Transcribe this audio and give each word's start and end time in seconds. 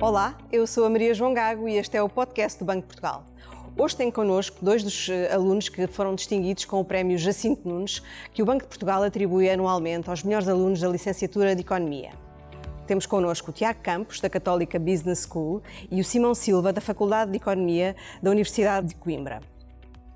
Olá, 0.00 0.38
eu 0.52 0.64
sou 0.64 0.84
a 0.84 0.90
Maria 0.90 1.12
João 1.12 1.34
Gago 1.34 1.68
e 1.68 1.76
este 1.76 1.96
é 1.96 2.02
o 2.02 2.08
podcast 2.08 2.56
do 2.56 2.64
Banco 2.64 2.82
de 2.82 2.86
Portugal. 2.86 3.24
Hoje 3.76 3.96
tem 3.96 4.12
connosco 4.12 4.56
dois 4.62 4.84
dos 4.84 5.08
eh, 5.08 5.34
alunos 5.34 5.68
que 5.68 5.88
foram 5.88 6.14
distinguidos 6.14 6.64
com 6.64 6.78
o 6.78 6.84
prémio 6.84 7.18
Jacinto 7.18 7.68
Nunes, 7.68 8.00
que 8.32 8.40
o 8.40 8.46
Banco 8.46 8.62
de 8.62 8.68
Portugal 8.68 9.02
atribui 9.02 9.50
anualmente 9.50 10.08
aos 10.08 10.22
melhores 10.22 10.46
alunos 10.46 10.80
da 10.80 10.88
licenciatura 10.88 11.52
de 11.56 11.62
Economia. 11.62 12.12
Temos 12.86 13.06
connosco 13.06 13.50
o 13.50 13.52
Tiago 13.52 13.80
Campos, 13.82 14.20
da 14.20 14.30
Católica 14.30 14.78
Business 14.78 15.26
School, 15.28 15.64
e 15.90 16.00
o 16.00 16.04
Simão 16.04 16.32
Silva, 16.32 16.72
da 16.72 16.80
Faculdade 16.80 17.32
de 17.32 17.38
Economia 17.38 17.96
da 18.22 18.30
Universidade 18.30 18.86
de 18.86 18.94
Coimbra. 18.94 19.40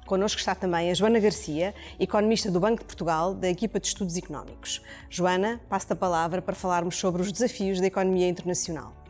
Connosco 0.06 0.38
está 0.38 0.54
também 0.54 0.92
a 0.92 0.94
Joana 0.94 1.18
Garcia, 1.18 1.74
economista 1.98 2.52
do 2.52 2.60
Banco 2.60 2.78
de 2.78 2.84
Portugal, 2.84 3.34
da 3.34 3.48
equipa 3.48 3.80
de 3.80 3.88
Estudos 3.88 4.16
Económicos. 4.16 4.80
Joana, 5.10 5.60
passo-te 5.68 5.94
a 5.94 5.96
palavra 5.96 6.40
para 6.40 6.54
falarmos 6.54 6.96
sobre 6.96 7.20
os 7.20 7.32
desafios 7.32 7.80
da 7.80 7.86
economia 7.86 8.28
internacional. 8.28 9.01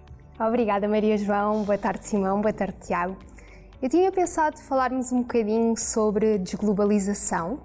Obrigada, 0.45 0.89
Maria 0.89 1.17
João. 1.17 1.63
Boa 1.63 1.79
tarde, 1.79 2.05
Simão. 2.05 2.41
Boa 2.41 2.53
tarde, 2.53 2.75
Tiago. 2.81 3.17
Eu 3.81 3.89
tinha 3.89 4.11
pensado 4.11 4.59
falarmos 4.59 5.13
um 5.13 5.21
bocadinho 5.21 5.77
sobre 5.77 6.37
desglobalização, 6.37 7.61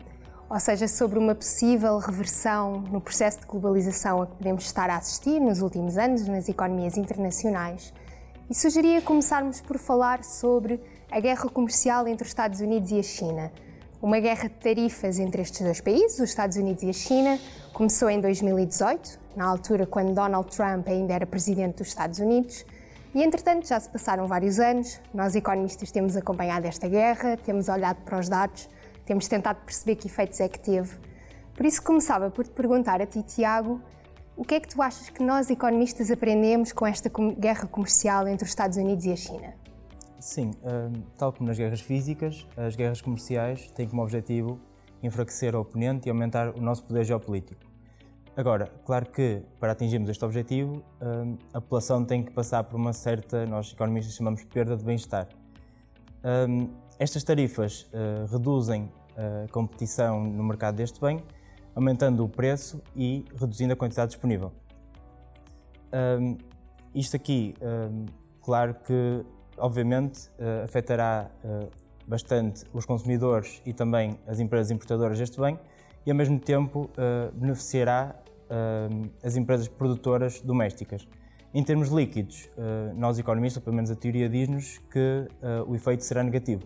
ou 0.48 0.59
seja, 0.59 0.88
sobre 0.88 1.17
uma 1.17 1.34
possível 1.34 1.98
reversão 1.98 2.81
no 2.81 3.02
processo 3.02 3.40
de 3.40 3.48
globalização 3.48 4.22
a 4.22 4.27
que 4.27 4.36
podemos 4.36 4.63
estar 4.63 4.91
a 4.91 4.98
assistir 4.98 5.40
nos 5.40 5.63
últimos 5.63 5.98
anos 5.98 6.27
nas 6.27 6.48
economias 6.48 6.98
internacionais. 6.98 7.91
E 8.48 8.53
sugeria 8.53 9.02
começarmos 9.02 9.59
por 9.59 9.80
falar 9.80 10.23
sobre 10.23 10.80
a 11.12 11.20
guerra 11.20 11.50
comercial 11.50 12.08
entre 12.08 12.25
os 12.25 12.30
Estados 12.30 12.59
Unidos 12.62 12.91
e 12.91 13.00
a 13.00 13.03
China. 13.03 13.52
Uma 13.99 14.19
guerra 14.19 14.47
de 14.47 14.53
tarifas 14.55 15.17
entre 15.17 15.41
estes 15.41 15.59
dois 15.61 15.81
países, 15.81 16.19
os 16.19 16.29
Estados 16.29 16.55
Unidos 16.55 16.83
e 16.83 16.89
a 16.89 16.93
China, 16.93 17.39
começou 17.73 18.07
em 18.11 18.21
2018, 18.21 19.19
na 19.35 19.43
altura 19.45 19.88
quando 19.88 20.13
Donald 20.13 20.55
Trump 20.55 20.88
ainda 20.88 21.15
era 21.15 21.25
presidente 21.25 21.77
dos 21.77 21.88
Estados 21.88 22.19
Unidos. 22.19 22.63
E 23.15 23.23
entretanto 23.23 23.67
já 23.67 23.79
se 23.79 23.89
passaram 23.89 24.27
vários 24.27 24.59
anos, 24.59 25.02
nós 25.11 25.35
economistas 25.35 25.89
temos 25.89 26.16
acompanhado 26.16 26.67
esta 26.67 26.88
guerra, 26.88 27.38
temos 27.38 27.69
olhado 27.69 27.97
para 28.03 28.19
os 28.19 28.30
dados, 28.30 28.69
temos 29.03 29.27
tentado 29.27 29.61
perceber 29.66 29.95
que 29.95 30.05
efeitos 30.05 30.39
é 30.41 30.47
que 30.47 30.59
teve. 30.59 30.95
Por 31.55 31.66
isso 31.66 31.81
começava 31.81 32.29
por 32.29 32.45
te 32.45 32.52
perguntar 32.52 33.02
a 33.02 33.05
ti, 33.07 33.23
Tiago, 33.23 33.81
o 34.35 34.45
que 34.45 34.53
é 34.53 34.59
que 34.59 34.67
tu 34.67 34.79
achas 34.79 35.09
que 35.09 35.23
nós 35.23 35.50
economistas 35.50 36.11
aprendemos 36.11 36.72
com 36.72 36.85
esta 36.85 37.09
guerra 37.35 37.67
comercial 37.67 38.27
entre 38.27 38.44
os 38.44 38.52
Estados 38.52 38.77
Unidos 38.77 39.05
e 39.05 39.11
a 39.11 39.16
China? 39.16 39.55
Sim, 40.19 40.51
hum, 40.63 41.03
tal 41.17 41.31
como 41.31 41.47
nas 41.47 41.57
guerras 41.57 41.81
físicas, 41.81 42.47
as 42.57 42.75
guerras 42.75 43.01
comerciais 43.01 43.71
têm 43.71 43.87
como 43.87 44.01
objetivo 44.01 44.59
enfraquecer 45.03 45.55
o 45.55 45.59
oponente 45.59 46.07
e 46.07 46.09
aumentar 46.09 46.49
o 46.57 46.61
nosso 46.61 46.83
poder 46.83 47.05
geopolítico. 47.05 47.61
Agora, 48.35 48.71
claro 48.83 49.05
que 49.07 49.43
para 49.59 49.71
atingirmos 49.71 50.09
este 50.09 50.23
objetivo, 50.25 50.83
hum, 51.01 51.38
a 51.53 51.61
população 51.61 52.03
tem 52.03 52.23
que 52.23 52.31
passar 52.31 52.63
por 52.63 52.77
uma 52.77 52.93
certa, 52.93 53.45
nós 53.45 53.73
economistas 53.73 54.15
chamamos 54.15 54.41
de 54.41 54.47
perda 54.47 54.75
de 54.75 54.83
bem-estar. 54.83 55.27
Hum, 56.23 56.69
estas 56.99 57.23
tarifas 57.23 57.83
uh, 57.93 58.25
reduzem 58.31 58.91
a 59.15 59.51
competição 59.51 60.23
no 60.23 60.43
mercado 60.43 60.75
deste 60.75 60.99
bem, 61.01 61.23
aumentando 61.75 62.23
o 62.23 62.29
preço 62.29 62.81
e 62.95 63.25
reduzindo 63.39 63.73
a 63.73 63.75
quantidade 63.75 64.11
disponível. 64.11 64.51
isto 66.93 67.15
aqui, 67.15 67.55
claro 68.41 68.75
que 68.75 69.25
obviamente, 69.58 70.30
uh, 70.39 70.63
afetará 70.63 71.30
uh, 71.44 71.69
bastante 72.08 72.66
os 72.73 72.86
consumidores 72.86 73.61
e 73.66 73.73
também 73.73 74.17
as 74.27 74.39
empresas 74.39 74.72
importadoras 74.72 75.17
deste 75.17 75.39
bem 75.39 75.59
e, 76.05 76.11
ao 76.11 76.16
mesmo 76.16 76.39
tempo, 76.39 76.89
uh, 76.91 77.31
beneficiará 77.33 78.16
as 79.22 79.35
empresas 79.35 79.67
produtoras 79.67 80.39
domésticas. 80.39 81.05
Em 81.53 81.61
termos 81.61 81.89
líquidos, 81.89 82.50
nós 82.95 83.19
economistas, 83.19 83.61
pelo 83.61 83.75
menos 83.75 83.91
a 83.91 83.95
teoria 83.97 84.30
diz-nos 84.30 84.78
que 84.89 85.28
o 85.67 85.75
efeito 85.75 86.05
será 86.05 86.23
negativo. 86.23 86.63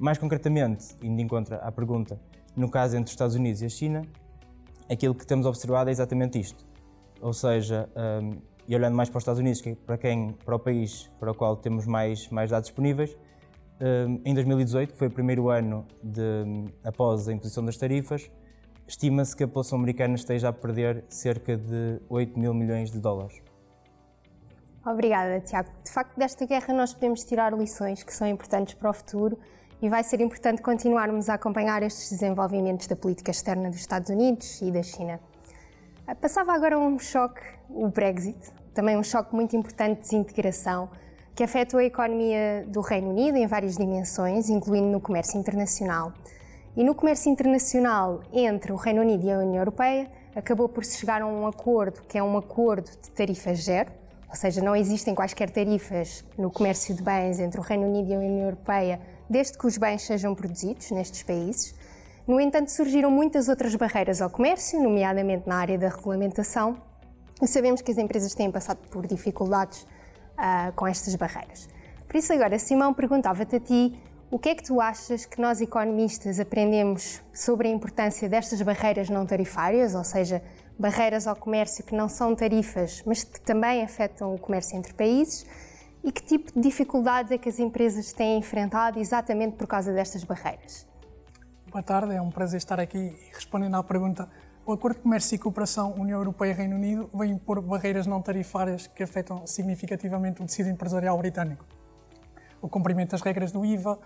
Mais 0.00 0.18
concretamente, 0.18 0.96
indo 1.00 1.22
em 1.22 1.28
contra 1.28 1.58
à 1.58 1.70
pergunta, 1.70 2.18
no 2.56 2.68
caso 2.68 2.96
entre 2.96 3.04
os 3.04 3.12
Estados 3.12 3.36
Unidos 3.36 3.62
e 3.62 3.66
a 3.66 3.68
China, 3.68 4.02
aquilo 4.90 5.14
que 5.14 5.24
temos 5.24 5.46
observado 5.46 5.90
é 5.90 5.92
exatamente 5.92 6.40
isto. 6.40 6.66
Ou 7.20 7.32
seja, 7.32 7.88
e 8.68 8.74
olhando 8.74 8.94
mais 8.94 9.08
para 9.08 9.18
os 9.18 9.22
Estados 9.22 9.40
Unidos, 9.40 9.60
que 9.60 9.70
é 9.70 9.74
para 9.74 9.96
quem, 9.96 10.32
para 10.44 10.56
o 10.56 10.58
país 10.58 11.10
para 11.18 11.30
o 11.30 11.34
qual 11.34 11.56
temos 11.56 11.86
mais, 11.86 12.28
mais 12.28 12.50
dados 12.50 12.68
disponíveis, 12.68 13.16
hum, 13.80 14.20
em 14.24 14.34
2018, 14.34 14.92
que 14.92 14.98
foi 14.98 15.08
o 15.08 15.10
primeiro 15.10 15.48
ano 15.48 15.86
de, 16.02 16.22
após 16.84 17.28
a 17.28 17.32
imposição 17.32 17.64
das 17.64 17.76
tarifas, 17.76 18.30
estima-se 18.86 19.36
que 19.36 19.44
a 19.44 19.46
população 19.46 19.78
americana 19.78 20.14
esteja 20.14 20.48
a 20.48 20.52
perder 20.52 21.04
cerca 21.08 21.56
de 21.56 22.00
8 22.08 22.38
mil 22.38 22.54
milhões 22.54 22.90
de 22.90 23.00
dólares. 23.00 23.40
Obrigada, 24.84 25.40
Tiago. 25.40 25.68
De 25.84 25.90
facto, 25.90 26.16
desta 26.16 26.46
guerra 26.46 26.72
nós 26.72 26.94
podemos 26.94 27.24
tirar 27.24 27.52
lições 27.52 28.04
que 28.04 28.14
são 28.14 28.26
importantes 28.28 28.74
para 28.74 28.88
o 28.88 28.92
futuro 28.92 29.36
e 29.82 29.88
vai 29.88 30.04
ser 30.04 30.20
importante 30.20 30.62
continuarmos 30.62 31.28
a 31.28 31.34
acompanhar 31.34 31.82
estes 31.82 32.10
desenvolvimentos 32.10 32.86
da 32.86 32.94
política 32.94 33.30
externa 33.30 33.68
dos 33.68 33.80
Estados 33.80 34.10
Unidos 34.10 34.60
e 34.62 34.70
da 34.70 34.82
China. 34.82 35.20
Passava 36.14 36.52
agora 36.52 36.78
um 36.78 37.00
choque, 37.00 37.42
o 37.68 37.88
Brexit, 37.88 38.38
também 38.72 38.96
um 38.96 39.02
choque 39.02 39.34
muito 39.34 39.56
importante 39.56 39.96
de 39.96 40.02
desintegração, 40.02 40.88
que 41.34 41.42
afetou 41.42 41.80
a 41.80 41.84
economia 41.84 42.64
do 42.68 42.80
Reino 42.80 43.10
Unido 43.10 43.36
em 43.36 43.46
várias 43.46 43.76
dimensões, 43.76 44.48
incluindo 44.48 44.86
no 44.86 45.00
comércio 45.00 45.36
internacional. 45.36 46.12
E 46.76 46.84
no 46.84 46.94
comércio 46.94 47.28
internacional 47.28 48.22
entre 48.32 48.70
o 48.70 48.76
Reino 48.76 49.02
Unido 49.02 49.26
e 49.26 49.32
a 49.32 49.38
União 49.38 49.56
Europeia, 49.56 50.08
acabou 50.34 50.68
por 50.68 50.84
se 50.84 50.96
chegar 50.96 51.22
a 51.22 51.26
um 51.26 51.44
acordo 51.44 52.00
que 52.02 52.16
é 52.16 52.22
um 52.22 52.38
acordo 52.38 52.88
de 52.88 53.10
tarifas 53.10 53.64
zero, 53.64 53.90
ou 54.28 54.36
seja, 54.36 54.62
não 54.62 54.76
existem 54.76 55.12
quaisquer 55.14 55.50
tarifas 55.50 56.24
no 56.38 56.52
comércio 56.52 56.94
de 56.94 57.02
bens 57.02 57.40
entre 57.40 57.58
o 57.58 57.62
Reino 57.64 57.84
Unido 57.84 58.10
e 58.10 58.14
a 58.14 58.18
União 58.18 58.44
Europeia, 58.44 59.00
desde 59.28 59.58
que 59.58 59.66
os 59.66 59.76
bens 59.76 60.02
sejam 60.02 60.36
produzidos 60.36 60.88
nestes 60.92 61.24
países. 61.24 61.74
No 62.26 62.40
entanto, 62.40 62.72
surgiram 62.72 63.08
muitas 63.08 63.48
outras 63.48 63.76
barreiras 63.76 64.20
ao 64.20 64.28
comércio, 64.28 64.82
nomeadamente 64.82 65.48
na 65.48 65.58
área 65.58 65.78
da 65.78 65.88
regulamentação, 65.88 66.76
e 67.40 67.46
sabemos 67.46 67.80
que 67.80 67.92
as 67.92 67.98
empresas 67.98 68.34
têm 68.34 68.50
passado 68.50 68.78
por 68.90 69.06
dificuldades 69.06 69.82
uh, 69.82 70.72
com 70.74 70.88
estas 70.88 71.14
barreiras. 71.14 71.68
Por 72.08 72.16
isso, 72.16 72.32
agora, 72.32 72.58
Simão, 72.58 72.92
perguntava-te 72.92 73.54
a 73.54 73.60
ti 73.60 73.96
o 74.28 74.40
que 74.40 74.48
é 74.48 74.54
que 74.56 74.64
tu 74.64 74.80
achas 74.80 75.24
que 75.24 75.40
nós 75.40 75.60
economistas 75.60 76.40
aprendemos 76.40 77.22
sobre 77.32 77.68
a 77.68 77.70
importância 77.70 78.28
destas 78.28 78.60
barreiras 78.60 79.08
não 79.08 79.24
tarifárias, 79.24 79.94
ou 79.94 80.02
seja, 80.02 80.42
barreiras 80.76 81.28
ao 81.28 81.36
comércio 81.36 81.84
que 81.84 81.94
não 81.94 82.08
são 82.08 82.34
tarifas, 82.34 83.04
mas 83.06 83.22
que 83.22 83.40
também 83.40 83.84
afetam 83.84 84.34
o 84.34 84.38
comércio 84.38 84.76
entre 84.76 84.92
países, 84.94 85.46
e 86.02 86.10
que 86.10 86.24
tipo 86.24 86.52
de 86.52 86.60
dificuldades 86.60 87.30
é 87.30 87.38
que 87.38 87.48
as 87.48 87.60
empresas 87.60 88.12
têm 88.12 88.38
enfrentado 88.38 88.98
exatamente 88.98 89.54
por 89.54 89.68
causa 89.68 89.92
destas 89.92 90.24
barreiras? 90.24 90.86
Boa 91.76 91.82
tarde, 91.82 92.14
é 92.14 92.22
um 92.22 92.30
prazer 92.30 92.56
estar 92.56 92.80
aqui 92.80 93.14
respondendo 93.34 93.74
à 93.76 93.84
pergunta. 93.84 94.26
O 94.64 94.72
Acordo 94.72 94.96
de 94.96 95.02
Comércio 95.02 95.34
e 95.34 95.38
Cooperação 95.38 95.92
União 95.92 96.18
Europeia-Reino 96.18 96.74
Unido 96.74 97.10
vem 97.12 97.32
impor 97.32 97.60
barreiras 97.60 98.06
não 98.06 98.22
tarifárias 98.22 98.86
que 98.86 99.02
afetam 99.02 99.46
significativamente 99.46 100.40
o 100.40 100.46
tecido 100.46 100.70
empresarial 100.70 101.18
britânico. 101.18 101.66
O 102.62 102.68
cumprimento 102.70 103.10
das 103.10 103.20
regras 103.20 103.52
do 103.52 103.62
IVA, 103.62 103.98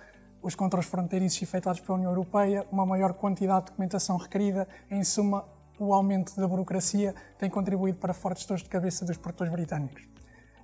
os 0.43 0.57
controles 0.57 0.89
fronteiriços 0.89 1.41
efetuados 1.43 1.81
pela 1.81 1.97
União 1.97 2.11
Europeia, 2.11 2.67
uma 2.73 2.85
maior 2.85 3.13
quantidade 3.13 3.67
de 3.67 3.71
documentação 3.71 4.17
requerida, 4.17 4.67
em 4.91 5.05
suma, 5.05 5.45
o 5.79 5.95
aumento 5.95 6.35
da 6.35 6.49
burocracia 6.49 7.15
tem 7.39 7.49
contribuído 7.49 7.99
para 7.99 8.13
fortes 8.13 8.47
dores 8.47 8.65
de 8.65 8.69
cabeça 8.69 9.05
dos 9.05 9.17
produtores 9.17 9.53
britânicos. 9.53 10.03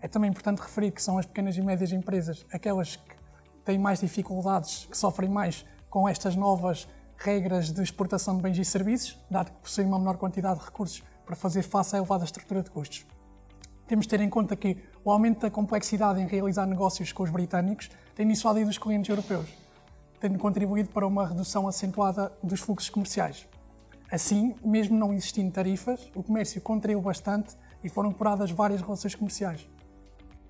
É 0.00 0.09
também 0.09 0.28
importante 0.28 0.59
referir 0.59 0.91
que 0.91 1.00
são 1.00 1.19
as 1.19 1.25
pequenas 1.25 1.56
e 1.56 1.62
médias 1.62 1.93
empresas 1.93 2.45
aquelas 2.53 2.97
que 2.97 3.15
têm 3.65 3.78
mais 3.78 4.00
dificuldades, 4.00 4.87
que 4.87 4.99
sofrem 4.99 5.31
mais 5.31 5.65
com 5.89 6.09
estas 6.09 6.34
novas 6.37 6.89
regras 7.19 7.71
de 7.71 7.82
exportação 7.82 8.37
de 8.37 8.43
bens 8.43 8.59
e 8.59 8.65
serviços, 8.65 9.19
dado 9.31 9.50
que 9.50 9.59
possuem 9.62 9.87
uma 9.87 9.99
menor 9.99 10.16
quantidade 10.16 10.59
de 10.60 10.65
recursos 10.65 11.03
para 11.25 11.34
fazer 11.34 11.62
face 11.62 11.94
à 11.94 11.99
elevada 11.99 12.25
estrutura 12.25 12.62
de 12.62 12.71
custos. 12.71 13.06
Temos 13.87 14.06
de 14.06 14.10
ter 14.10 14.21
em 14.21 14.28
conta 14.28 14.57
que 14.57 14.77
o 15.04 15.10
aumento 15.10 15.41
da 15.41 15.51
complexidade 15.51 16.21
em 16.21 16.27
realizar 16.27 16.66
negócios 16.66 17.13
com 17.13 17.22
os 17.22 17.30
britânicos 17.30 17.91
tem 18.15 18.27
dissuadido 18.27 18.68
os 18.68 18.78
clientes 18.78 19.09
europeus, 19.09 19.48
tendo 20.21 20.39
contribuído 20.39 20.89
para 20.91 21.07
uma 21.07 21.27
redução 21.27 21.68
acentuada 21.68 22.33
dos 22.42 22.60
fluxos 22.60 22.91
comerciais. 22.91 23.47
Assim, 24.10 24.54
mesmo 24.65 24.97
não 24.97 25.12
existindo 25.12 25.51
tarifas, 25.51 26.10
o 26.15 26.22
comércio 26.22 26.60
contraiu 26.60 27.01
bastante 27.01 27.57
e 27.83 27.89
foram 27.89 28.12
curadas 28.12 28.51
várias 28.51 28.80
relações 28.80 29.15
comerciais. 29.15 29.69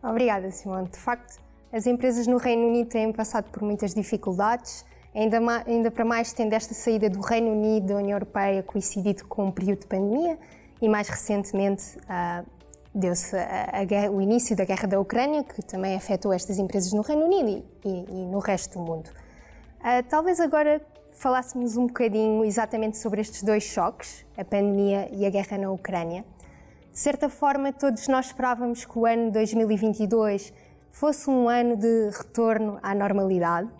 Obrigada, 0.02 0.50
Simone. 0.50 0.88
De 0.88 0.98
facto, 0.98 1.40
as 1.72 1.86
empresas 1.86 2.26
no 2.26 2.36
Reino 2.36 2.68
Unido 2.68 2.88
têm 2.88 3.12
passado 3.12 3.50
por 3.50 3.62
muitas 3.62 3.94
dificuldades 3.94 4.84
Ainda, 5.16 5.38
ainda 5.66 5.90
para 5.90 6.04
mais, 6.04 6.34
tendo 6.34 6.52
esta 6.52 6.74
saída 6.74 7.08
do 7.08 7.20
Reino 7.20 7.50
Unido 7.50 7.86
da 7.86 7.96
União 7.96 8.16
Europeia 8.16 8.62
coincidido 8.62 9.24
com 9.24 9.46
um 9.46 9.50
período 9.50 9.80
de 9.80 9.86
pandemia 9.86 10.38
e, 10.78 10.90
mais 10.90 11.08
recentemente, 11.08 11.96
uh, 12.00 12.46
deu-se 12.94 13.34
o 14.12 14.20
início 14.20 14.54
da 14.54 14.66
guerra 14.66 14.86
da 14.86 15.00
Ucrânia, 15.00 15.42
que 15.42 15.62
também 15.62 15.96
afetou 15.96 16.34
estas 16.34 16.58
empresas 16.58 16.92
no 16.92 17.00
Reino 17.00 17.24
Unido 17.24 17.64
e, 17.82 17.88
e, 17.88 18.26
no 18.26 18.40
resto 18.40 18.78
do 18.78 18.84
mundo. 18.84 19.08
Uh, 19.80 20.06
talvez 20.06 20.38
agora 20.38 20.82
falássemos 21.12 21.78
um 21.78 21.86
bocadinho 21.86 22.44
exatamente 22.44 22.98
sobre 22.98 23.22
estes 23.22 23.42
dois 23.42 23.62
choques, 23.62 24.22
a 24.36 24.44
pandemia 24.44 25.08
e 25.12 25.24
a 25.24 25.30
guerra 25.30 25.56
na 25.56 25.70
Ucrânia. 25.70 26.26
De 26.92 26.98
certa 26.98 27.30
forma, 27.30 27.72
todos 27.72 28.06
nós 28.06 28.26
esperávamos 28.26 28.84
que 28.84 28.98
o 28.98 29.06
ano 29.06 29.30
2022 29.30 30.52
fosse 30.90 31.30
um 31.30 31.48
ano 31.48 31.74
de 31.74 32.10
retorno 32.10 32.78
à 32.82 32.94
normalidade, 32.94 33.70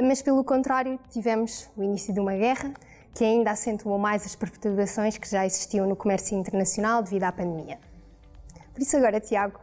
mas 0.00 0.22
pelo 0.22 0.42
contrário, 0.44 0.98
tivemos 1.10 1.70
o 1.76 1.82
início 1.82 2.14
de 2.14 2.20
uma 2.20 2.34
guerra 2.34 2.72
que 3.14 3.24
ainda 3.24 3.50
acentuou 3.50 3.98
mais 3.98 4.24
as 4.24 4.34
perturbações 4.34 5.18
que 5.18 5.28
já 5.28 5.44
existiam 5.44 5.86
no 5.86 5.96
comércio 5.96 6.36
internacional 6.36 7.02
devido 7.02 7.24
à 7.24 7.32
pandemia. 7.32 7.78
Por 8.72 8.80
isso, 8.80 8.96
agora, 8.96 9.20
Tiago, 9.20 9.60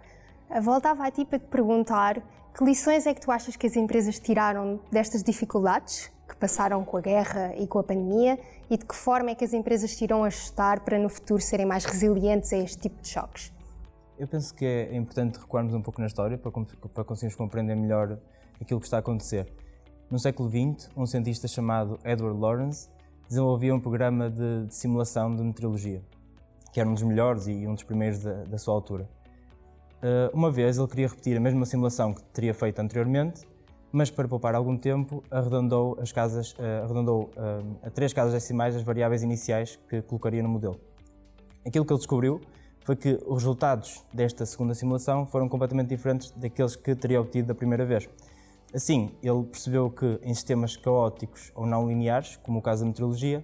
voltava 0.61 1.05
a 1.05 1.11
ti 1.11 1.25
para 1.25 1.39
te 1.39 1.45
perguntar 1.45 2.21
que 2.55 2.63
lições 2.63 3.07
é 3.07 3.13
que 3.13 3.21
tu 3.21 3.31
achas 3.31 3.55
que 3.55 3.65
as 3.65 3.75
empresas 3.75 4.19
tiraram 4.19 4.79
destas 4.91 5.23
dificuldades 5.23 6.11
que 6.27 6.35
passaram 6.35 6.83
com 6.85 6.97
a 6.97 7.01
guerra 7.01 7.55
e 7.57 7.65
com 7.65 7.79
a 7.79 7.83
pandemia 7.83 8.39
e 8.69 8.77
de 8.77 8.85
que 8.85 8.95
forma 8.95 9.31
é 9.31 9.35
que 9.35 9.43
as 9.43 9.53
empresas 9.53 9.91
se 9.91 10.03
irão 10.03 10.23
ajustar 10.23 10.81
para 10.81 10.99
no 10.99 11.09
futuro 11.09 11.41
serem 11.41 11.65
mais 11.65 11.85
resilientes 11.85 12.53
a 12.53 12.57
este 12.57 12.77
tipo 12.77 13.01
de 13.01 13.07
choques? 13.07 13.51
Eu 14.17 14.27
penso 14.27 14.53
que 14.53 14.65
é 14.65 14.95
importante 14.95 15.39
recuarmos 15.39 15.73
um 15.73 15.81
pouco 15.81 16.01
na 16.01 16.07
história 16.07 16.37
para, 16.37 16.51
para 16.51 17.03
conseguirmos 17.03 17.35
compreender 17.35 17.75
melhor 17.75 18.19
aquilo 18.61 18.79
que 18.79 18.85
está 18.85 18.97
a 18.97 18.99
acontecer. 18.99 19.51
No 20.09 20.17
século 20.17 20.49
XX, 20.49 20.89
um 20.97 21.05
cientista 21.05 21.47
chamado 21.47 21.99
Edward 22.03 22.35
Lorenz 22.35 22.89
desenvolvia 23.27 23.75
um 23.75 23.79
programa 23.79 24.27
de, 24.27 24.65
de 24.65 24.73
simulação 24.73 25.35
de 25.35 25.43
meteorologia, 25.43 26.01
que 26.73 26.79
era 26.79 26.89
um 26.89 26.95
dos 26.95 27.03
melhores 27.03 27.45
e 27.45 27.67
um 27.67 27.75
dos 27.75 27.83
primeiros 27.83 28.23
da, 28.23 28.43
da 28.45 28.57
sua 28.57 28.73
altura. 28.73 29.07
Uh, 30.01 30.35
uma 30.35 30.49
vez 30.49 30.79
ele 30.79 30.87
queria 30.87 31.07
repetir 31.07 31.37
a 31.37 31.39
mesma 31.39 31.63
simulação 31.63 32.11
que 32.11 32.23
teria 32.33 32.55
feito 32.55 32.79
anteriormente, 32.79 33.47
mas 33.91 34.09
para 34.09 34.27
poupar 34.27 34.55
algum 34.55 34.75
tempo 34.75 35.23
arredondou 35.29 35.95
as 36.01 36.11
casas, 36.11 36.53
uh, 36.53 36.85
arredondou 36.85 37.29
uh, 37.37 37.77
a 37.83 37.91
três 37.91 38.11
casas 38.11 38.33
decimais 38.33 38.75
as 38.75 38.81
variáveis 38.81 39.21
iniciais 39.21 39.77
que 39.87 40.01
colocaria 40.01 40.41
no 40.41 40.49
modelo. 40.49 40.79
Aquilo 41.63 41.85
que 41.85 41.93
ele 41.93 41.99
descobriu 41.99 42.41
foi 42.83 42.95
que 42.95 43.19
os 43.27 43.43
resultados 43.43 44.03
desta 44.11 44.43
segunda 44.43 44.73
simulação 44.73 45.27
foram 45.27 45.47
completamente 45.47 45.89
diferentes 45.89 46.31
daqueles 46.31 46.75
que 46.75 46.95
teria 46.95 47.21
obtido 47.21 47.49
da 47.49 47.53
primeira 47.53 47.85
vez. 47.85 48.09
Assim, 48.73 49.11
ele 49.23 49.43
percebeu 49.43 49.89
que 49.89 50.19
em 50.21 50.33
sistemas 50.33 50.77
caóticos 50.77 51.51
ou 51.55 51.65
não 51.65 51.87
lineares, 51.87 52.37
como 52.37 52.59
o 52.59 52.61
caso 52.61 52.83
da 52.83 52.87
meteorologia, 52.87 53.43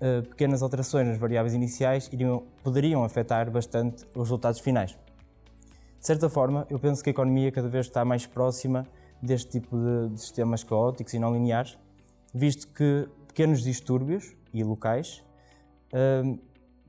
eh, 0.00 0.22
pequenas 0.22 0.62
alterações 0.62 1.06
nas 1.06 1.18
variáveis 1.18 1.54
iniciais 1.54 2.10
iriam, 2.12 2.42
poderiam 2.62 3.04
afetar 3.04 3.50
bastante 3.50 4.04
os 4.14 4.22
resultados 4.22 4.60
finais. 4.60 4.92
De 5.98 6.06
certa 6.06 6.28
forma, 6.28 6.66
eu 6.68 6.78
penso 6.78 7.02
que 7.02 7.10
a 7.10 7.12
economia 7.12 7.50
cada 7.52 7.68
vez 7.68 7.86
está 7.86 8.04
mais 8.04 8.26
próxima 8.26 8.86
deste 9.22 9.52
tipo 9.52 9.76
de, 9.76 10.14
de 10.14 10.20
sistemas 10.20 10.64
caóticos 10.64 11.14
e 11.14 11.18
não 11.18 11.32
lineares, 11.32 11.78
visto 12.34 12.68
que 12.68 13.08
pequenos 13.28 13.62
distúrbios 13.62 14.34
e 14.52 14.62
locais 14.62 15.24
uh, 15.92 16.38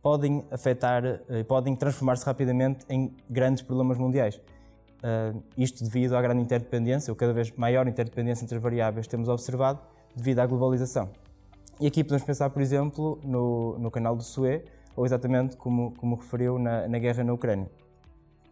podem 0.01 0.45
afetar, 0.51 1.03
uh, 1.05 1.45
podem 1.47 1.75
transformar-se 1.75 2.25
rapidamente 2.25 2.85
em 2.89 3.15
grandes 3.29 3.63
problemas 3.63 3.97
mundiais. 3.97 4.41
Uh, 5.03 5.43
isto 5.57 5.83
devido 5.83 6.15
à 6.15 6.21
grande 6.21 6.41
interdependência, 6.41 7.11
ou 7.11 7.15
cada 7.15 7.31
vez 7.31 7.51
maior 7.51 7.87
interdependência 7.87 8.43
entre 8.43 8.57
as 8.57 8.63
variáveis 8.63 9.05
que 9.05 9.11
temos 9.11 9.29
observado 9.29 9.79
devido 10.15 10.39
à 10.39 10.45
globalização. 10.45 11.09
E 11.79 11.85
aqui 11.85 12.03
podemos 12.03 12.25
pensar, 12.25 12.49
por 12.49 12.61
exemplo, 12.61 13.19
no, 13.23 13.77
no 13.77 13.91
canal 13.91 14.15
do 14.15 14.23
Suez, 14.23 14.63
ou 14.95 15.05
exatamente 15.05 15.57
como, 15.57 15.91
como 15.91 16.15
referiu 16.15 16.57
na, 16.57 16.87
na 16.87 16.97
guerra 16.97 17.23
na 17.23 17.33
Ucrânia. 17.33 17.69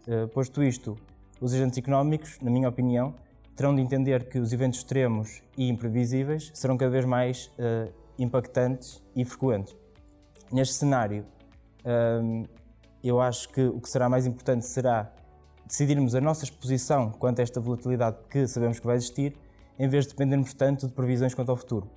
Uh, 0.08 0.28
posto 0.28 0.62
isto, 0.62 0.98
os 1.42 1.54
agentes 1.54 1.78
económicos, 1.78 2.38
na 2.42 2.52
minha 2.52 2.70
opinião, 2.70 3.16
terão 3.56 3.76
de 3.76 3.82
entender 3.82 4.26
que 4.26 4.38
os 4.38 4.52
eventos 4.54 4.80
extremos 4.80 5.42
e 5.58 5.70
imprevisíveis 5.70 6.52
serão 6.54 6.78
cada 6.78 6.92
vez 6.92 7.06
mais 7.06 7.48
uh, 7.58 7.92
impactantes 8.20 9.02
e 9.16 9.26
frequentes. 9.26 9.76
Neste 10.52 10.76
cenário, 10.76 11.26
eu 13.04 13.20
acho 13.20 13.50
que 13.50 13.62
o 13.62 13.82
que 13.82 13.90
será 13.90 14.08
mais 14.08 14.26
importante 14.26 14.66
será 14.66 15.12
decidirmos 15.66 16.16
a 16.16 16.22
nossa 16.22 16.44
exposição 16.44 17.12
quanto 17.12 17.40
a 17.40 17.44
esta 17.44 17.60
volatilidade 17.60 18.18
que 18.30 18.48
sabemos 18.48 18.80
que 18.80 18.86
vai 18.86 18.96
existir, 18.96 19.36
em 19.78 19.88
vez 19.88 20.06
de 20.06 20.12
dependermos 20.12 20.54
tanto 20.54 20.88
de 20.88 20.94
previsões 20.94 21.34
quanto 21.34 21.50
ao 21.50 21.58
futuro. 21.58 21.90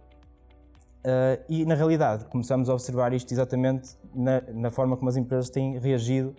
Uh, 1.06 1.38
e, 1.48 1.64
na 1.64 1.74
realidade, 1.74 2.24
começamos 2.24 2.68
a 2.68 2.72
observar 2.72 3.12
isto 3.12 3.30
exatamente 3.32 3.96
na, 4.12 4.40
na, 4.52 4.70
forma 4.72 4.96
como 4.96 5.08
as 5.08 5.16
empresas 5.16 5.48
têm 5.48 5.78
reagido 5.78 6.34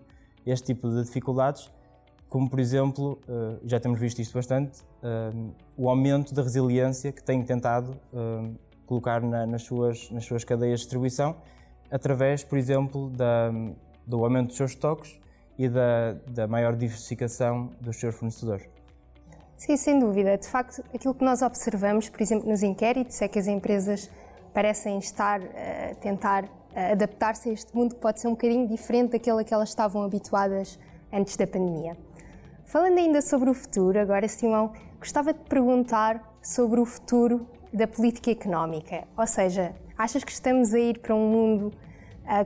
a 0.45 0.49
este 0.49 0.73
tipo 0.73 0.89
de 0.89 1.03
dificuldades, 1.05 1.71
como, 2.27 2.49
por 2.49 2.59
exemplo, 2.59 3.17
uh, 3.29 3.59
já 3.65 3.79
temos 3.79 3.97
visto 3.97 4.19
isto 4.19 4.33
bastante, 4.33 4.81
uh, 4.81 5.53
o 5.77 5.89
aumento 5.89 6.33
da 6.33 6.41
resiliência 6.41 7.13
que 7.13 7.23
têm 7.23 7.43
tentado 7.43 7.97
colocar 8.85 9.21
na, 9.21 9.45
nas, 9.45 9.63
suas, 9.63 10.11
nas 10.11 10.25
suas 10.25 10.43
cadeias 10.43 10.79
de 10.79 10.85
distribuição, 10.85 11.37
através, 11.89 12.43
por 12.43 12.57
exemplo, 12.57 13.09
da, 13.11 13.51
do 14.05 14.23
aumento 14.23 14.47
dos 14.47 14.57
seus 14.57 14.71
estoques 14.71 15.17
e 15.57 15.67
da, 15.67 16.13
da 16.27 16.47
maior 16.47 16.75
diversificação 16.75 17.71
dos 17.81 17.97
seus 17.97 18.15
fornecedores. 18.15 18.67
Sim, 19.57 19.75
sem 19.75 19.99
dúvida. 19.99 20.37
De 20.37 20.47
facto, 20.47 20.83
aquilo 20.93 21.15
que 21.15 21.23
nós 21.23 21.41
observamos, 21.41 22.09
por 22.09 22.21
exemplo, 22.21 22.47
nos 22.47 22.61
inquéritos, 22.61 23.21
é 23.21 23.27
que 23.27 23.39
as 23.39 23.47
empresas 23.47 24.09
parecem 24.53 24.99
estar 24.99 25.41
a 25.41 25.95
tentar 25.95 26.47
adaptar-se 26.91 27.49
a 27.49 27.53
este 27.53 27.75
mundo 27.75 27.95
que 27.95 28.01
pode 28.01 28.21
ser 28.21 28.27
um 28.27 28.31
bocadinho 28.31 28.67
diferente 28.67 29.11
daquele 29.11 29.41
a 29.41 29.43
que 29.43 29.53
elas 29.53 29.69
estavam 29.69 30.03
habituadas 30.03 30.77
antes 31.11 31.35
da 31.35 31.47
pandemia. 31.47 31.97
Falando 32.65 32.99
ainda 32.99 33.21
sobre 33.21 33.49
o 33.49 33.53
futuro, 33.53 33.99
agora, 33.99 34.27
Simão, 34.27 34.73
gostava 34.99 35.33
de 35.33 35.39
perguntar 35.39 36.37
sobre 36.41 36.79
o 36.79 36.85
futuro 36.85 37.47
da 37.73 37.87
política 37.87 38.29
económica. 38.29 39.05
Ou 39.17 39.25
seja, 39.25 39.73
achas 39.97 40.23
que 40.23 40.31
estamos 40.31 40.73
a 40.73 40.79
ir 40.79 40.99
para 40.99 41.15
um 41.15 41.31
mundo 41.31 41.73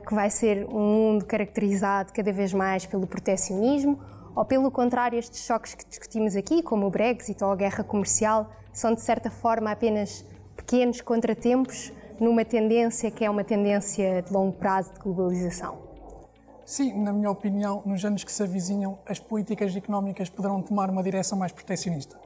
que 0.06 0.14
vai 0.14 0.30
ser 0.30 0.66
um 0.68 0.80
mundo 0.80 1.24
caracterizado 1.24 2.12
cada 2.12 2.32
vez 2.32 2.52
mais 2.52 2.86
pelo 2.86 3.06
proteccionismo, 3.06 3.98
ou 4.34 4.44
pelo 4.44 4.70
contrário, 4.70 5.18
estes 5.18 5.44
choques 5.44 5.74
que 5.74 5.84
discutimos 5.84 6.36
aqui, 6.36 6.62
como 6.62 6.86
o 6.86 6.90
Brexit 6.90 7.42
ou 7.44 7.52
a 7.52 7.56
guerra 7.56 7.84
comercial, 7.84 8.50
são 8.72 8.94
de 8.94 9.00
certa 9.00 9.30
forma 9.30 9.70
apenas 9.70 10.24
pequenos 10.56 11.00
contratempos 11.00 11.92
numa 12.18 12.44
tendência 12.44 13.10
que 13.10 13.24
é 13.24 13.30
uma 13.30 13.44
tendência 13.44 14.22
de 14.22 14.32
longo 14.32 14.52
prazo 14.52 14.92
de 14.94 15.00
globalização? 15.00 15.76
Sim, 16.64 17.02
na 17.02 17.12
minha 17.12 17.30
opinião, 17.30 17.82
nos 17.84 18.04
anos 18.04 18.24
que 18.24 18.32
se 18.32 18.42
avizinham, 18.42 18.98
as 19.06 19.18
políticas 19.18 19.74
económicas 19.74 20.30
poderão 20.30 20.62
tomar 20.62 20.88
uma 20.88 21.02
direção 21.02 21.36
mais 21.36 21.52
proteccionista. 21.52 22.18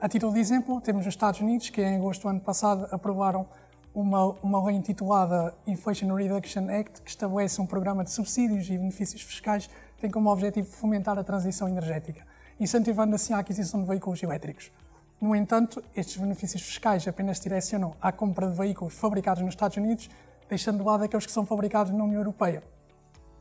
A 0.00 0.08
título 0.08 0.34
de 0.34 0.40
exemplo, 0.40 0.80
temos 0.80 1.02
os 1.02 1.06
Estados 1.06 1.40
Unidos, 1.40 1.70
que 1.70 1.80
em 1.80 1.96
agosto 1.96 2.22
do 2.22 2.28
ano 2.28 2.40
passado 2.40 2.86
aprovaram 2.90 3.46
uma, 3.94 4.34
uma 4.42 4.64
lei 4.66 4.76
intitulada 4.76 5.54
Inflation 5.66 6.12
Reduction 6.14 6.68
Act, 6.68 7.00
que 7.02 7.10
estabelece 7.10 7.60
um 7.60 7.66
programa 7.66 8.02
de 8.02 8.10
subsídios 8.10 8.68
e 8.68 8.76
benefícios 8.76 9.22
fiscais 9.22 9.70
tem 10.00 10.10
como 10.10 10.30
objetivo 10.30 10.68
fomentar 10.70 11.18
a 11.18 11.24
transição 11.24 11.68
energética, 11.68 12.26
incentivando 12.60 13.14
assim 13.14 13.32
a 13.32 13.38
aquisição 13.38 13.80
de 13.80 13.88
veículos 13.88 14.22
elétricos. 14.22 14.70
No 15.18 15.34
entanto, 15.34 15.82
estes 15.96 16.16
benefícios 16.16 16.60
fiscais 16.60 17.06
apenas 17.08 17.40
direcionam 17.40 17.94
à 18.02 18.12
compra 18.12 18.48
de 18.48 18.54
veículos 18.54 18.92
fabricados 18.92 19.42
nos 19.42 19.54
Estados 19.54 19.76
Unidos, 19.76 20.10
deixando 20.48 20.78
de 20.78 20.84
lado 20.84 21.04
aqueles 21.04 21.24
que 21.24 21.32
são 21.32 21.46
fabricados 21.46 21.92
na 21.92 22.04
União 22.04 22.20
Europeia. 22.20 22.62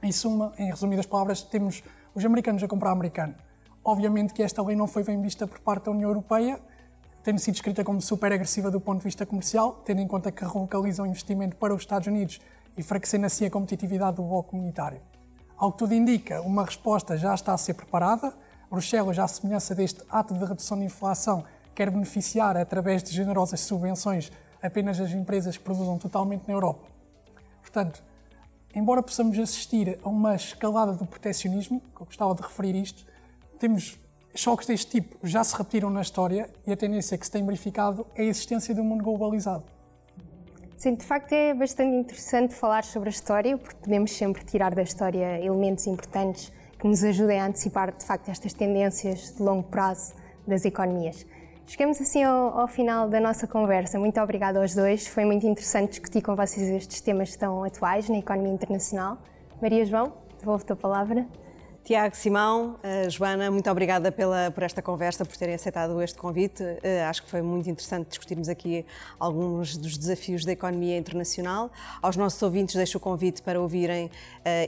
Em 0.01 0.11
suma, 0.11 0.53
em 0.57 0.69
resumidas 0.69 1.05
palavras, 1.05 1.41
temos 1.41 1.83
os 2.15 2.23
americanos 2.23 2.63
a 2.63 2.67
comprar 2.67 2.91
americano. 2.91 3.35
Obviamente 3.83 4.33
que 4.33 4.43
esta 4.43 4.63
lei 4.63 4.75
não 4.75 4.87
foi 4.87 5.03
bem 5.03 5.21
vista 5.21 5.45
por 5.45 5.59
parte 5.59 5.85
da 5.85 5.91
União 5.91 6.09
Europeia, 6.09 6.61
tendo 7.23 7.39
sido 7.39 7.55
escrita 7.55 7.83
como 7.83 8.01
super 8.01 8.31
agressiva 8.33 8.69
do 8.69 8.81
ponto 8.81 8.99
de 8.99 9.05
vista 9.05 9.25
comercial, 9.25 9.81
tendo 9.85 10.01
em 10.01 10.07
conta 10.07 10.31
que 10.31 10.43
relocaliza 10.43 11.01
o 11.01 11.05
investimento 11.05 11.55
para 11.55 11.73
os 11.73 11.81
Estados 11.81 12.07
Unidos 12.07 12.41
e 12.75 12.81
enfraquecendo 12.81 13.25
assim 13.25 13.45
a 13.45 13.49
competitividade 13.49 14.17
do 14.17 14.23
bloco 14.23 14.49
comunitário. 14.49 14.99
Ao 15.57 15.71
que 15.71 15.77
tudo 15.77 15.93
indica, 15.93 16.41
uma 16.41 16.65
resposta 16.65 17.15
já 17.15 17.33
está 17.33 17.53
a 17.53 17.57
ser 17.57 17.75
preparada. 17.75 18.33
Bruxelas, 18.69 19.17
à 19.17 19.27
semelhança 19.27 19.73
deste 19.73 20.01
ato 20.09 20.33
de 20.33 20.43
redução 20.43 20.77
de 20.77 20.85
inflação, 20.85 21.45
quer 21.73 21.89
beneficiar 21.89 22.57
através 22.57 23.01
de 23.01 23.11
generosas 23.11 23.61
subvenções 23.61 24.31
apenas 24.61 24.99
as 24.99 25.11
empresas 25.11 25.55
que 25.55 25.63
produzam 25.63 25.97
totalmente 25.97 26.43
na 26.47 26.53
Europa. 26.53 26.87
Portanto, 27.61 28.03
embora 28.75 29.01
possamos 29.01 29.37
assistir 29.39 29.99
a 30.03 30.09
uma 30.09 30.35
escalada 30.35 30.93
do 30.93 31.05
proteccionismo, 31.05 31.81
que 31.95 32.01
eu 32.01 32.05
gostava 32.05 32.35
de 32.35 32.41
referir 32.41 32.75
isto, 32.75 33.05
temos 33.59 33.97
choques 34.35 34.67
deste 34.67 34.99
tipo 34.99 35.17
já 35.23 35.43
se 35.43 35.55
repetiram 35.55 35.89
na 35.89 36.01
história 36.01 36.49
e 36.65 36.71
a 36.71 36.77
tendência 36.77 37.17
que 37.17 37.25
se 37.25 37.31
tem 37.31 37.45
verificado 37.45 38.05
é 38.15 38.23
a 38.23 38.25
existência 38.25 38.73
de 38.73 38.81
um 38.81 38.83
mundo 38.83 39.03
globalizado. 39.03 39.63
Sim, 40.77 40.95
de 40.95 41.05
facto 41.05 41.31
é 41.31 41.53
bastante 41.53 41.95
interessante 41.95 42.53
falar 42.53 42.83
sobre 42.83 43.07
a 43.07 43.11
história, 43.11 43.57
porque 43.57 43.75
podemos 43.77 44.11
sempre 44.11 44.43
tirar 44.43 44.75
da 44.75 44.81
história 44.81 45.39
elementos 45.39 45.87
importantes 45.87 46.51
que 46.77 46.85
nos 46.85 47.01
ajudem 47.03 47.39
a 47.39 47.45
antecipar, 47.45 47.95
de 47.95 48.03
facto, 48.03 48.29
estas 48.29 48.51
tendências 48.53 49.33
de 49.33 49.41
longo 49.41 49.63
prazo 49.63 50.13
das 50.45 50.65
economias. 50.65 51.25
Chegamos 51.65 52.01
assim 52.01 52.21
ao, 52.23 52.59
ao 52.59 52.67
final 52.67 53.07
da 53.07 53.21
nossa 53.21 53.47
conversa. 53.47 53.97
Muito 53.97 54.19
obrigada 54.19 54.59
aos 54.59 54.75
dois. 54.75 55.07
Foi 55.07 55.23
muito 55.23 55.47
interessante 55.47 55.91
discutir 55.91 56.21
com 56.21 56.35
vocês 56.35 56.67
estes 56.67 56.99
temas 56.99 57.33
tão 57.37 57.63
atuais 57.63 58.09
na 58.09 58.17
economia 58.17 58.51
internacional. 58.51 59.17
Maria 59.61 59.85
João, 59.85 60.11
devolvo-te 60.39 60.73
a 60.73 60.75
palavra. 60.75 61.25
Tiago, 61.83 62.15
Simão, 62.15 62.77
uh, 62.81 63.09
Joana, 63.09 63.51
muito 63.51 63.69
obrigada 63.69 64.09
pela, 64.09 64.49
por 64.51 64.63
esta 64.63 64.81
conversa, 64.81 65.25
por 65.25 65.35
terem 65.35 65.55
aceitado 65.55 66.01
este 66.01 66.17
convite. 66.17 66.63
Uh, 66.63 67.09
acho 67.09 67.23
que 67.23 67.29
foi 67.29 67.41
muito 67.41 67.69
interessante 67.69 68.07
discutirmos 68.07 68.47
aqui 68.47 68.85
alguns 69.19 69.75
dos 69.75 69.97
desafios 69.97 70.45
da 70.45 70.53
economia 70.53 70.97
internacional. 70.97 71.69
Aos 72.01 72.15
nossos 72.15 72.41
ouvintes, 72.41 72.73
deixo 72.75 72.97
o 72.97 73.01
convite 73.01 73.41
para 73.41 73.59
ouvirem 73.59 74.05
uh, 74.05 74.09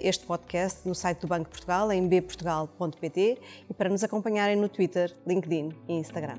este 0.03 0.25
podcast 0.25 0.85
no 0.85 0.93
site 0.93 1.21
do 1.21 1.27
Banco 1.27 1.45
de 1.45 1.51
Portugal, 1.51 1.89
em 1.89 2.05
bportugal.pt, 2.05 3.39
e 3.69 3.73
para 3.73 3.87
nos 3.87 4.03
acompanharem 4.03 4.57
no 4.57 4.67
Twitter, 4.67 5.15
LinkedIn 5.25 5.73
e 5.87 5.93
Instagram. 5.93 6.35